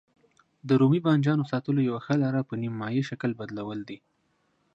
[0.67, 3.97] د رومي بانجانو ساتلو یوه ښه لاره په نیم مایع شکل بدلول دي.